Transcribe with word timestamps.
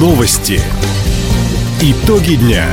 Новости. 0.00 0.58
Итоги 1.82 2.36
дня. 2.36 2.64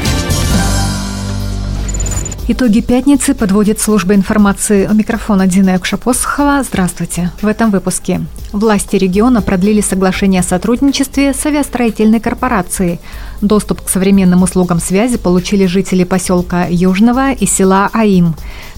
Итоги 2.47 2.79
пятницы 2.79 3.33
подводит 3.33 3.81
служба 3.81 4.15
информации. 4.15 4.87
У 4.87 4.93
микрофона 4.93 5.45
Дина 5.45 5.71
Якшапосхова. 5.71 6.63
Здравствуйте. 6.63 7.31
В 7.41 7.47
этом 7.47 7.69
выпуске. 7.71 8.21
Власти 8.53 8.95
региона 8.95 9.41
продлили 9.41 9.81
соглашение 9.81 10.39
о 10.39 10.43
сотрудничестве 10.43 11.33
с 11.33 11.45
авиастроительной 11.45 12.21
корпорацией. 12.21 13.01
Доступ 13.41 13.81
к 13.81 13.89
современным 13.89 14.43
услугам 14.43 14.79
связи 14.79 15.17
получили 15.17 15.65
жители 15.65 16.05
поселка 16.05 16.67
Южного 16.69 17.33
и 17.33 17.45
села 17.45 17.89
Аим. 17.91 18.35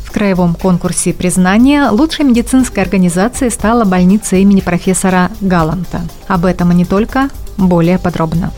В 0.10 0.12
краевом 0.12 0.55
конкурсе 0.55 1.14
признания 1.14 1.88
лучшей 1.91 2.26
медицинской 2.26 2.82
организацией 2.82 3.52
стала 3.52 3.86
больница 3.86 4.38
имени 4.38 4.59
профессора 4.59 5.30
Галанта. 5.39 6.02
Об 6.27 6.45
этом 6.45 6.72
и 6.72 6.76
не 6.76 6.84
только, 6.84 7.30
более 7.58 8.00
подробно. 8.00 8.52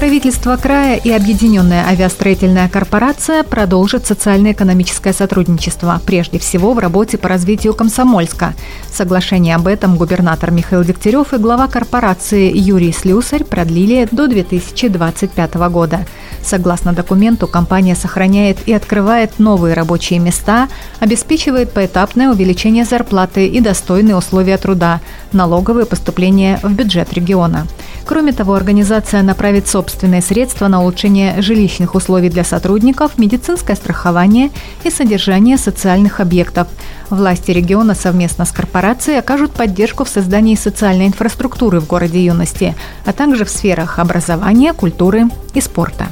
Правительство 0.00 0.56
края 0.56 0.96
и 0.96 1.10
Объединенная 1.10 1.84
авиастроительная 1.86 2.70
корпорация 2.70 3.42
продолжат 3.42 4.06
социально-экономическое 4.06 5.12
сотрудничество, 5.12 6.00
прежде 6.06 6.38
всего 6.38 6.72
в 6.72 6.78
работе 6.78 7.18
по 7.18 7.28
развитию 7.28 7.74
Комсомольска. 7.74 8.54
Соглашение 8.90 9.56
об 9.56 9.66
этом 9.66 9.98
губернатор 9.98 10.52
Михаил 10.52 10.84
Дегтярев 10.84 11.34
и 11.34 11.36
глава 11.36 11.68
корпорации 11.68 12.50
Юрий 12.50 12.92
Слюсарь 12.92 13.44
продлили 13.44 14.08
до 14.10 14.26
2025 14.26 15.54
года. 15.68 16.06
Согласно 16.42 16.94
документу, 16.94 17.46
компания 17.46 17.94
сохраняет 17.94 18.56
и 18.66 18.72
открывает 18.72 19.38
новые 19.38 19.74
рабочие 19.74 20.18
места, 20.18 20.68
обеспечивает 20.98 21.72
поэтапное 21.72 22.30
увеличение 22.30 22.86
зарплаты 22.86 23.46
и 23.46 23.60
достойные 23.60 24.16
условия 24.16 24.56
труда, 24.56 25.00
налоговые 25.32 25.86
поступления 25.86 26.58
в 26.62 26.72
бюджет 26.72 27.12
региона. 27.12 27.66
Кроме 28.04 28.32
того, 28.32 28.54
организация 28.54 29.22
направит 29.22 29.68
собственные 29.68 30.22
средства 30.22 30.68
на 30.68 30.82
улучшение 30.82 31.40
жилищных 31.42 31.94
условий 31.94 32.28
для 32.28 32.44
сотрудников, 32.44 33.18
медицинское 33.18 33.76
страхование 33.76 34.50
и 34.84 34.90
содержание 34.90 35.56
социальных 35.56 36.20
объектов. 36.20 36.68
Власти 37.08 37.50
региона 37.50 37.94
совместно 37.94 38.44
с 38.44 38.52
корпорацией 38.52 39.18
окажут 39.18 39.52
поддержку 39.52 40.04
в 40.04 40.08
создании 40.08 40.54
социальной 40.54 41.06
инфраструктуры 41.06 41.80
в 41.80 41.86
городе 41.86 42.24
юности, 42.24 42.74
а 43.04 43.12
также 43.12 43.44
в 43.44 43.50
сферах 43.50 43.98
образования, 43.98 44.72
культуры 44.72 45.24
и 45.54 45.60
спорта. 45.60 46.06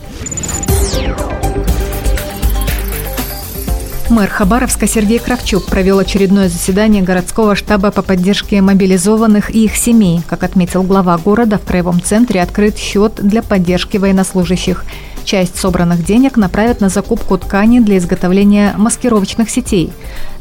Мэр 4.11 4.31
Хабаровска 4.31 4.87
Сергей 4.87 5.19
Кравчук 5.19 5.67
провел 5.67 5.99
очередное 5.99 6.49
заседание 6.49 7.03
городского 7.03 7.55
штаба 7.55 7.91
по 7.91 8.01
поддержке 8.01 8.63
мобилизованных 8.63 9.55
и 9.55 9.67
их 9.67 9.77
семей. 9.77 10.23
Как 10.27 10.45
отметил 10.45 10.83
глава 10.83 11.19
города, 11.19 11.59
в 11.59 11.67
краевом 11.67 12.03
центре 12.03 12.41
открыт 12.41 12.79
счет 12.79 13.17
для 13.17 13.43
поддержки 13.43 13.99
военнослужащих. 13.99 14.87
Часть 15.25 15.57
собранных 15.57 16.07
денег 16.07 16.39
направят 16.39 16.81
на 16.81 16.89
закупку 16.89 17.37
ткани 17.37 17.81
для 17.81 17.99
изготовления 17.99 18.75
маскировочных 18.79 19.51
сетей. 19.51 19.93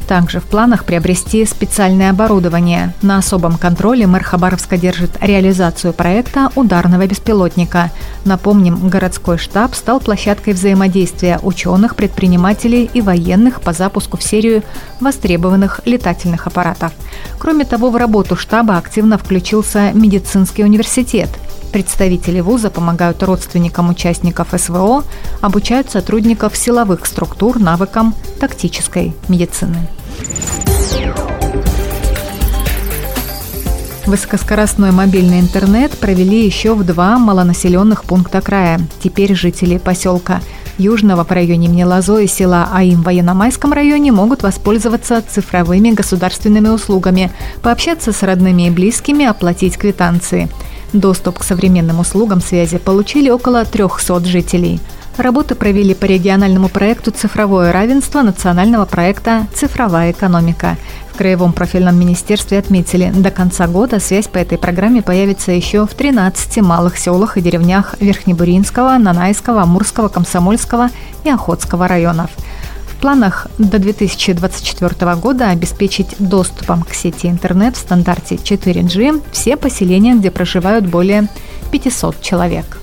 Также 0.08 0.40
в 0.40 0.44
планах 0.44 0.86
приобрести 0.86 1.44
специальное 1.44 2.08
оборудование. 2.10 2.94
На 3.02 3.18
особом 3.18 3.58
контроле 3.58 4.06
мэр 4.06 4.24
Хабаровска 4.24 4.78
держит 4.78 5.10
реализацию 5.20 5.92
проекта 5.92 6.50
ударного 6.54 7.06
беспилотника. 7.06 7.90
Напомним, 8.24 8.88
городской 8.88 9.36
штаб 9.36 9.74
стал 9.74 10.00
площадкой 10.00 10.54
взаимодействия 10.54 11.38
ученых, 11.42 11.94
предпринимателей 11.94 12.90
и 12.94 13.02
военных 13.02 13.60
по 13.60 13.74
запуску 13.74 14.16
в 14.16 14.22
серию 14.22 14.62
востребованных 14.98 15.82
летательных 15.84 16.46
аппаратов. 16.46 16.92
Кроме 17.38 17.66
того, 17.66 17.90
в 17.90 17.96
работу 17.96 18.34
штаба 18.34 18.78
активно 18.78 19.18
включился 19.18 19.92
медицинский 19.92 20.64
университет– 20.64 21.28
Представители 21.72 22.40
вуза 22.40 22.70
помогают 22.70 23.22
родственникам 23.22 23.90
участников 23.90 24.48
СВО, 24.56 25.04
обучают 25.42 25.90
сотрудников 25.90 26.56
силовых 26.56 27.04
структур 27.04 27.58
навыкам 27.58 28.14
тактической 28.40 29.14
медицины. 29.28 29.86
Высокоскоростной 34.06 34.90
мобильный 34.90 35.40
интернет 35.40 35.96
провели 35.98 36.44
еще 36.44 36.74
в 36.74 36.84
два 36.84 37.18
малонаселенных 37.18 38.04
пункта 38.04 38.40
края. 38.40 38.80
Теперь 39.02 39.34
жители 39.34 39.76
поселка 39.78 40.40
Южного 40.78 41.24
в 41.24 41.30
районе 41.30 41.66
имени 41.66 41.82
Лозо 41.82 42.18
и 42.18 42.26
села 42.26 42.70
Аим 42.72 43.02
в 43.02 43.04
Военно-Майском 43.04 43.72
районе 43.72 44.12
могут 44.12 44.42
воспользоваться 44.42 45.22
цифровыми 45.28 45.90
государственными 45.90 46.68
услугами, 46.68 47.32
пообщаться 47.62 48.12
с 48.12 48.22
родными 48.22 48.68
и 48.68 48.70
близкими, 48.70 49.26
оплатить 49.26 49.76
квитанции– 49.76 50.48
Доступ 50.92 51.38
к 51.38 51.44
современным 51.44 52.00
услугам 52.00 52.40
связи 52.40 52.78
получили 52.78 53.28
около 53.28 53.64
300 53.64 54.24
жителей. 54.24 54.80
Работы 55.18 55.54
провели 55.54 55.94
по 55.94 56.04
региональному 56.06 56.68
проекту 56.68 57.10
«Цифровое 57.10 57.72
равенство» 57.72 58.22
национального 58.22 58.86
проекта 58.86 59.46
«Цифровая 59.54 60.12
экономика». 60.12 60.76
В 61.12 61.18
Краевом 61.18 61.52
профильном 61.52 61.98
министерстве 61.98 62.58
отметили, 62.58 63.10
до 63.10 63.30
конца 63.30 63.66
года 63.66 63.98
связь 63.98 64.28
по 64.28 64.38
этой 64.38 64.56
программе 64.56 65.02
появится 65.02 65.50
еще 65.50 65.86
в 65.86 65.94
13 65.94 66.58
малых 66.58 66.96
селах 66.96 67.36
и 67.36 67.40
деревнях 67.40 67.96
Верхнебуринского, 68.00 68.96
Нанайского, 68.98 69.62
Амурского, 69.62 70.08
Комсомольского 70.08 70.90
и 71.24 71.30
Охотского 71.30 71.88
районов– 71.88 72.30
планах 72.98 73.46
до 73.58 73.78
2024 73.78 75.14
года 75.16 75.50
обеспечить 75.50 76.16
доступом 76.18 76.82
к 76.82 76.94
сети 76.94 77.28
интернет 77.28 77.76
в 77.76 77.80
стандарте 77.80 78.36
4G 78.36 79.22
все 79.32 79.56
поселения, 79.56 80.14
где 80.14 80.30
проживают 80.30 80.86
более 80.86 81.28
500 81.70 82.20
человек. 82.20 82.78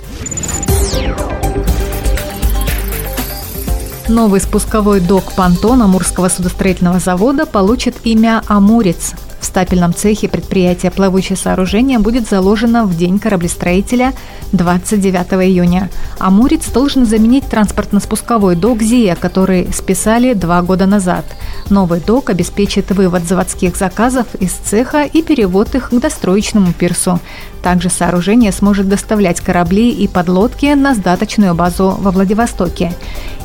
Новый 4.07 4.39
спусковой 4.39 4.99
док 4.99 5.33
понтон 5.33 5.81
Амурского 5.81 6.29
судостроительного 6.29 6.99
завода 6.99 7.47
получит 7.47 7.95
имя 8.03 8.43
«Амурец». 8.47 9.13
В 9.45 9.47
стапельном 9.47 9.93
цехе 9.93 10.27
предприятия 10.27 10.89
«Плавучее 10.89 11.37
сооружение» 11.37 11.99
будет 11.99 12.27
заложено 12.27 12.83
в 12.85 12.97
день 12.97 13.19
кораблестроителя 13.19 14.13
29 14.53 15.33
июня. 15.47 15.91
Амурец 16.17 16.65
должен 16.71 17.05
заменить 17.05 17.43
транспортно-спусковой 17.43 18.55
док 18.55 18.81
ЗИА, 18.81 19.15
который 19.15 19.71
списали 19.71 20.33
два 20.33 20.63
года 20.63 20.87
назад. 20.87 21.25
Новый 21.69 21.99
док 21.99 22.31
обеспечит 22.31 22.89
вывод 22.89 23.25
заводских 23.25 23.75
заказов 23.75 24.25
из 24.39 24.51
цеха 24.51 25.03
и 25.03 25.21
перевод 25.21 25.75
их 25.75 25.91
к 25.91 25.93
достроечному 25.93 26.73
пирсу. 26.73 27.19
Также 27.61 27.91
сооружение 27.91 28.51
сможет 28.51 28.89
доставлять 28.89 29.41
корабли 29.41 29.91
и 29.91 30.07
подлодки 30.07 30.73
на 30.73 30.95
сдаточную 30.95 31.53
базу 31.53 31.95
во 31.99 32.09
Владивостоке. 32.09 32.93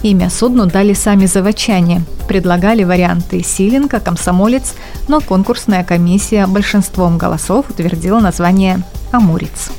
Имя 0.03 0.31
судну 0.31 0.65
дали 0.65 0.95
сами 0.95 1.27
заводчане. 1.27 2.03
Предлагали 2.31 2.85
варианты 2.85 3.43
«Силенко», 3.43 3.99
«Комсомолец», 3.99 4.75
но 5.09 5.21
конкурсная 5.21 5.83
комиссия 5.83 6.47
большинством 6.47 7.19
голосов 7.19 7.71
утвердила 7.71 8.21
название 8.21 8.85
«Амурец». 9.11 9.73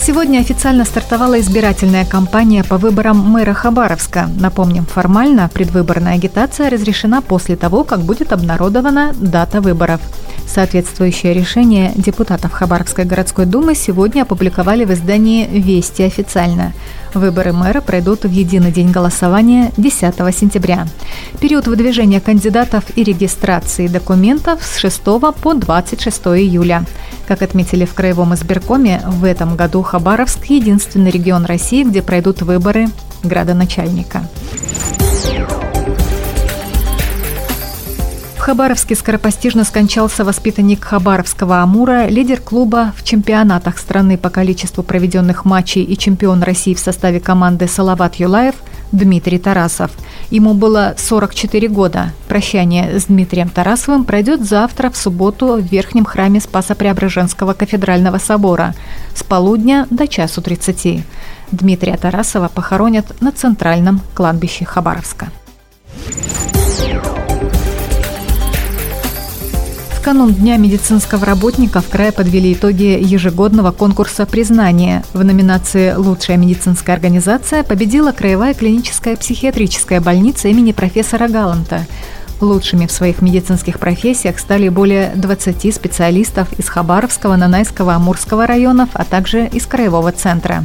Сегодня 0.00 0.40
официально 0.40 0.84
стартовала 0.84 1.38
избирательная 1.38 2.04
кампания 2.04 2.64
по 2.64 2.76
выборам 2.76 3.20
мэра 3.20 3.54
Хабаровска. 3.54 4.28
Напомним, 4.40 4.84
формально 4.84 5.48
предвыборная 5.48 6.14
агитация 6.14 6.70
разрешена 6.70 7.22
после 7.22 7.54
того, 7.54 7.84
как 7.84 8.00
будет 8.00 8.32
обнародована 8.32 9.14
дата 9.16 9.60
выборов. 9.60 10.00
Соответствующее 10.52 11.32
решение 11.32 11.92
депутатов 11.94 12.52
Хабаровской 12.52 13.04
городской 13.04 13.46
думы 13.46 13.76
сегодня 13.76 14.22
опубликовали 14.22 14.84
в 14.84 14.92
издании 14.92 15.46
«Вести 15.46 16.02
официально». 16.02 16.72
Выборы 17.14 17.52
мэра 17.52 17.80
пройдут 17.80 18.24
в 18.24 18.30
единый 18.30 18.72
день 18.72 18.90
голосования 18.90 19.70
10 19.76 20.14
сентября. 20.36 20.88
Период 21.40 21.68
выдвижения 21.68 22.20
кандидатов 22.20 22.82
и 22.96 23.04
регистрации 23.04 23.86
документов 23.86 24.60
с 24.64 24.78
6 24.78 25.00
по 25.40 25.54
26 25.54 26.20
июля. 26.26 26.84
Как 27.28 27.42
отметили 27.42 27.84
в 27.84 27.94
Краевом 27.94 28.34
избиркоме, 28.34 29.02
в 29.06 29.24
этом 29.24 29.54
году 29.54 29.82
Хабаровск– 29.82 30.44
единственный 30.48 31.12
регион 31.12 31.44
России, 31.44 31.84
где 31.84 32.02
пройдут 32.02 32.42
выборы 32.42 32.88
градоначальника. 33.22 34.22
Хабаровске 38.50 38.96
скоропостижно 38.96 39.62
скончался 39.62 40.24
воспитанник 40.24 40.82
Хабаровского 40.82 41.62
«Амура», 41.62 42.08
лидер 42.08 42.40
клуба 42.40 42.92
в 42.96 43.04
чемпионатах 43.04 43.78
страны 43.78 44.18
по 44.18 44.28
количеству 44.28 44.82
проведенных 44.82 45.44
матчей 45.44 45.84
и 45.84 45.96
чемпион 45.96 46.42
России 46.42 46.74
в 46.74 46.80
составе 46.80 47.20
команды 47.20 47.68
«Салават 47.68 48.16
Юлаев» 48.16 48.56
Дмитрий 48.90 49.38
Тарасов. 49.38 49.92
Ему 50.30 50.54
было 50.54 50.96
44 50.98 51.68
года. 51.68 52.12
Прощание 52.26 52.98
с 52.98 53.04
Дмитрием 53.04 53.50
Тарасовым 53.50 54.02
пройдет 54.02 54.44
завтра, 54.44 54.90
в 54.90 54.96
субботу, 54.96 55.54
в 55.54 55.60
Верхнем 55.60 56.04
храме 56.04 56.40
Спаса-Преображенского 56.40 57.54
кафедрального 57.54 58.18
собора 58.18 58.74
с 59.14 59.22
полудня 59.22 59.86
до 59.90 60.08
часу 60.08 60.42
30. 60.42 61.04
Дмитрия 61.52 61.96
Тарасова 61.96 62.48
похоронят 62.48 63.14
на 63.20 63.30
центральном 63.30 64.00
кладбище 64.12 64.64
Хабаровска. 64.64 65.28
Канун 70.00 70.32
Дня 70.32 70.56
медицинского 70.56 71.26
работника 71.26 71.80
в 71.80 71.88
крае 71.88 72.10
подвели 72.10 72.54
итоги 72.54 72.98
ежегодного 73.00 73.70
конкурса 73.70 74.24
признания. 74.24 75.04
В 75.12 75.22
номинации 75.22 75.94
«Лучшая 75.94 76.38
медицинская 76.38 76.96
организация» 76.96 77.62
победила 77.62 78.12
Краевая 78.12 78.54
клиническая 78.54 79.16
психиатрическая 79.16 80.00
больница 80.00 80.48
имени 80.48 80.72
профессора 80.72 81.28
Галанта. 81.28 81.86
Лучшими 82.40 82.86
в 82.86 82.92
своих 82.92 83.20
медицинских 83.20 83.78
профессиях 83.78 84.38
стали 84.38 84.70
более 84.70 85.12
20 85.14 85.74
специалистов 85.74 86.48
из 86.58 86.68
Хабаровского, 86.68 87.36
Нанайского, 87.36 87.94
Амурского 87.94 88.46
районов, 88.46 88.88
а 88.94 89.04
также 89.04 89.46
из 89.46 89.66
Краевого 89.66 90.12
центра. 90.12 90.64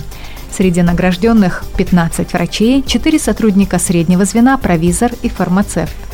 Среди 0.55 0.81
награжденных 0.81 1.65
15 1.77 2.31
врачей, 2.31 2.83
4 2.83 3.19
сотрудника 3.19 3.79
среднего 3.79 4.23
звена, 4.23 4.57
провизор 4.57 5.11
и 5.21 5.27
фармацевт. 5.27 6.04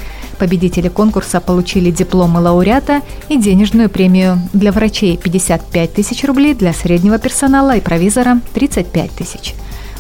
Победители 0.42 0.88
конкурса 0.90 1.40
получили 1.40 1.92
дипломы 1.92 2.40
лауреата 2.40 3.02
и 3.30 3.38
денежную 3.38 3.92
премию 3.92 4.40
для 4.54 4.72
врачей 4.72 5.16
55 5.16 5.94
тысяч 5.94 6.24
рублей, 6.24 6.56
для 6.56 6.74
среднего 6.74 7.20
персонала 7.20 7.78
и 7.78 7.80
провизора 7.80 8.42
35 8.56 9.12
тысяч. 9.12 9.54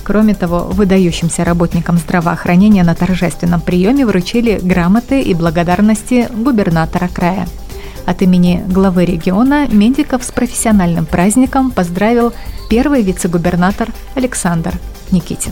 Кроме 0.03 0.33
того, 0.33 0.61
выдающимся 0.61 1.43
работникам 1.45 1.99
здравоохранения 1.99 2.83
на 2.83 2.95
торжественном 2.95 3.61
приеме 3.61 4.03
вручили 4.03 4.59
грамоты 4.59 5.21
и 5.21 5.35
благодарности 5.35 6.27
губернатора 6.35 7.07
края. 7.07 7.47
От 8.07 8.23
имени 8.23 8.63
главы 8.67 9.05
региона 9.05 9.67
медиков 9.67 10.23
с 10.23 10.31
профессиональным 10.31 11.05
праздником 11.05 11.69
поздравил 11.69 12.33
первый 12.67 13.03
вице-губернатор 13.03 13.89
Александр 14.15 14.73
Никитин. 15.11 15.51